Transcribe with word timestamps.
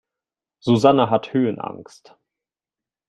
Susanne 0.61 1.11
hat 1.11 1.31
Höhenangst. 1.31 2.17